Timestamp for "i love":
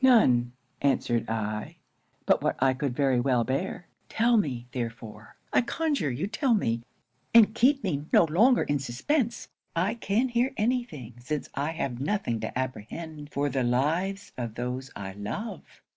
14.94-15.62